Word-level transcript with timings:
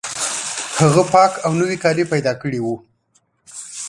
هغه 0.81 1.03
پاک 1.13 1.31
او 1.45 1.51
نوي 1.61 1.77
کالي 1.83 2.03
پیدا 2.13 2.33
کړي 2.41 2.59
وو 2.61 2.75